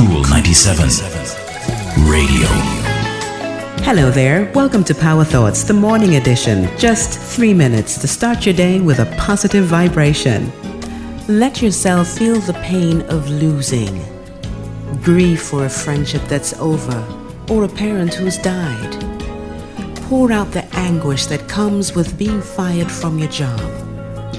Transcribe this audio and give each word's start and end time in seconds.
Cool 0.00 0.22
97 0.30 0.88
Radio. 2.08 2.46
Hello 3.84 4.10
there. 4.10 4.50
Welcome 4.54 4.82
to 4.84 4.94
Power 4.94 5.24
Thoughts, 5.24 5.62
the 5.62 5.74
morning 5.74 6.16
edition. 6.16 6.74
Just 6.78 7.18
three 7.18 7.52
minutes 7.52 7.98
to 7.98 8.08
start 8.08 8.46
your 8.46 8.54
day 8.54 8.80
with 8.80 9.00
a 9.00 9.14
positive 9.18 9.66
vibration. 9.66 10.50
Let 11.28 11.60
yourself 11.60 12.08
feel 12.08 12.40
the 12.40 12.54
pain 12.64 13.02
of 13.10 13.28
losing. 13.28 14.02
Grieve 15.02 15.42
for 15.42 15.66
a 15.66 15.68
friendship 15.68 16.22
that's 16.28 16.54
over 16.54 16.98
or 17.50 17.64
a 17.64 17.68
parent 17.68 18.14
who's 18.14 18.38
died. 18.38 18.92
Pour 20.08 20.32
out 20.32 20.50
the 20.52 20.64
anguish 20.76 21.26
that 21.26 21.46
comes 21.46 21.94
with 21.94 22.16
being 22.16 22.40
fired 22.40 22.90
from 22.90 23.18
your 23.18 23.28
job, 23.28 23.60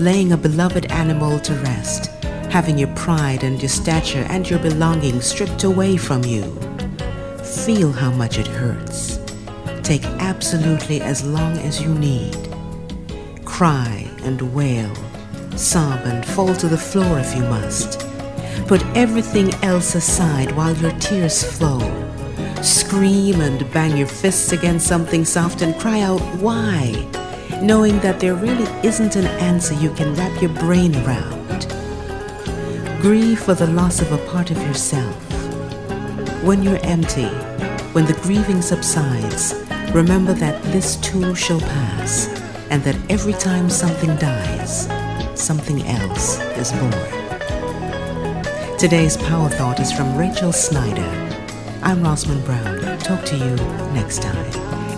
laying 0.00 0.32
a 0.32 0.38
beloved 0.38 0.86
animal 0.90 1.38
to 1.40 1.52
rest, 1.56 2.10
having 2.50 2.76
your 2.76 2.92
pride 2.96 3.44
and 3.44 3.62
your 3.62 3.68
stature 3.68 4.26
and 4.28 4.50
your 4.50 4.58
belongings 4.58 5.24
stripped 5.24 5.62
away 5.62 5.96
from 5.96 6.24
you. 6.24 6.42
Feel 7.64 7.92
how 7.92 8.10
much 8.10 8.38
it 8.38 8.46
hurts. 8.48 9.20
Take 9.82 10.04
absolutely 10.18 11.00
as 11.00 11.24
long 11.24 11.56
as 11.58 11.80
you 11.80 11.94
need. 11.94 12.36
Cry 13.44 14.08
and 14.24 14.54
wail, 14.54 14.92
sob 15.56 16.00
and 16.04 16.26
fall 16.26 16.54
to 16.56 16.66
the 16.66 16.76
floor 16.76 17.20
if 17.20 17.34
you 17.36 17.42
must. 17.42 18.00
Put 18.66 18.84
everything 18.96 19.54
else 19.62 19.94
aside 19.94 20.50
while 20.56 20.76
your 20.76 20.92
tears 20.98 21.42
flow. 21.42 21.80
Scream 22.62 23.40
and 23.40 23.72
bang 23.72 23.96
your 23.96 24.08
fists 24.08 24.52
against 24.52 24.86
something 24.86 25.24
soft 25.24 25.62
and 25.62 25.78
cry 25.78 26.00
out, 26.00 26.20
why? 26.40 27.06
Knowing 27.62 27.98
that 28.00 28.18
there 28.18 28.34
really 28.34 28.70
isn't 28.86 29.14
an 29.16 29.26
answer 29.26 29.74
you 29.74 29.90
can 29.94 30.14
wrap 30.14 30.42
your 30.42 30.52
brain 30.54 30.94
around. 30.96 31.39
Grieve 33.00 33.40
for 33.40 33.54
the 33.54 33.66
loss 33.66 34.02
of 34.02 34.12
a 34.12 34.18
part 34.26 34.50
of 34.50 34.58
yourself. 34.58 35.16
When 36.44 36.62
you're 36.62 36.84
empty, 36.84 37.28
when 37.94 38.04
the 38.04 38.18
grieving 38.22 38.60
subsides, 38.60 39.54
remember 39.94 40.34
that 40.34 40.62
this 40.64 40.96
too 40.96 41.34
shall 41.34 41.60
pass, 41.60 42.28
and 42.68 42.82
that 42.84 42.98
every 43.08 43.32
time 43.32 43.70
something 43.70 44.14
dies, 44.16 44.84
something 45.34 45.82
else 45.86 46.40
is 46.58 46.72
born. 46.72 46.92
Today's 48.78 49.16
Power 49.16 49.48
Thought 49.48 49.80
is 49.80 49.90
from 49.90 50.14
Rachel 50.18 50.52
Snyder. 50.52 51.08
I'm 51.82 52.02
Rosman 52.02 52.44
Brown. 52.44 52.98
Talk 52.98 53.24
to 53.24 53.36
you 53.36 53.56
next 53.94 54.20
time. 54.20 54.59